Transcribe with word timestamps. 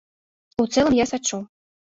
У 0.63 0.65
цэлым, 0.77 0.97
я 1.03 1.07
сачу. 1.13 1.43